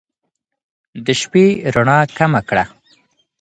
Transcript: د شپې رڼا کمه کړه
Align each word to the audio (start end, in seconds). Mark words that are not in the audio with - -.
د 1.05 1.07
شپې 1.21 1.45
رڼا 1.75 1.99
کمه 2.17 2.41
کړه 2.49 2.65